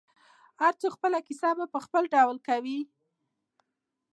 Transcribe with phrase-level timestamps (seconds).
[0.61, 2.79] هر څوک خپله کیسه په خپل ډول کوي.